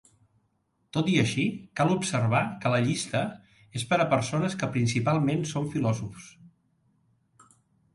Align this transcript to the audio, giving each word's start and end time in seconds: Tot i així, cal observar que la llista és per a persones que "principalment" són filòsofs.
Tot 0.95 1.11
i 1.15 1.17
així, 1.23 1.43
cal 1.81 1.93
observar 1.97 2.41
que 2.65 2.73
la 2.77 2.81
llista 2.87 3.23
és 3.83 3.87
per 3.93 4.03
a 4.07 4.11
persones 4.17 4.59
que 4.65 4.73
"principalment" 4.81 5.49
són 5.55 5.73
filòsofs. 5.77 6.37